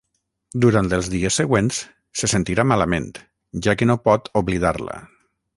[0.63, 1.83] Durant els dies següents,
[2.21, 3.09] se sentirà malament,
[3.67, 5.01] ja que no pot oblidar-la.